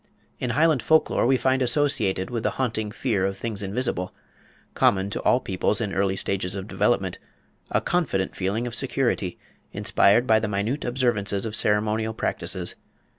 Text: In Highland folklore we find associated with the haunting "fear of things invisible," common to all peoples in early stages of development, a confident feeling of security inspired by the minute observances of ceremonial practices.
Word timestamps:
In 0.39 0.49
Highland 0.57 0.81
folklore 0.81 1.27
we 1.27 1.37
find 1.37 1.61
associated 1.61 2.31
with 2.31 2.41
the 2.41 2.49
haunting 2.57 2.89
"fear 2.89 3.23
of 3.23 3.37
things 3.37 3.61
invisible," 3.61 4.15
common 4.73 5.11
to 5.11 5.21
all 5.21 5.39
peoples 5.39 5.79
in 5.79 5.93
early 5.93 6.15
stages 6.15 6.55
of 6.55 6.67
development, 6.67 7.19
a 7.69 7.81
confident 7.81 8.35
feeling 8.35 8.65
of 8.65 8.73
security 8.73 9.37
inspired 9.73 10.25
by 10.25 10.39
the 10.39 10.47
minute 10.47 10.85
observances 10.85 11.45
of 11.45 11.55
ceremonial 11.55 12.15
practices. 12.15 12.73